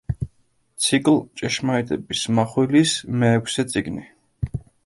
[0.85, 4.09] ციკლ „ჭეშმარიტების მახვილის“ მეექვსე წიგნი.